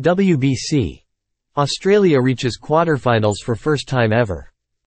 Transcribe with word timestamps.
WBC. 0.00 1.02
Australia 1.58 2.20
reaches 2.20 2.58
quarterfinals 2.58 3.36
for 3.44 3.54
first 3.54 3.86
time 3.86 4.14
ever. 4.14 4.50